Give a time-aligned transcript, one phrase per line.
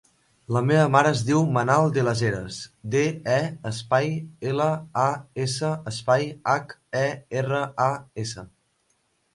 [0.55, 2.57] La meva mare es diu Manal De Las Heras:
[2.95, 3.03] de,
[3.35, 3.37] e,
[3.73, 4.09] espai,
[4.53, 4.71] ela,
[5.05, 5.07] a,
[5.47, 6.27] essa, espai,
[6.57, 7.07] hac, e,
[7.45, 7.95] erra, a,
[8.27, 8.51] essa.